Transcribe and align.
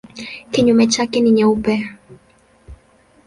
Kinyume 0.51 0.87
chake 0.87 1.19
ni 1.21 1.31
nyeupe. 1.31 1.89